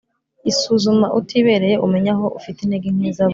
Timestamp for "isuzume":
0.51-1.07